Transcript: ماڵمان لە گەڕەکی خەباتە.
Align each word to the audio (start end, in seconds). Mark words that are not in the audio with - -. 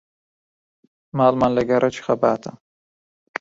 ماڵمان 1.17 1.51
لە 1.57 1.63
گەڕەکی 1.69 2.03
خەباتە. 2.07 2.51